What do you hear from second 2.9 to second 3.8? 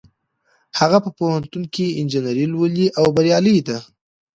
او بریالۍ ده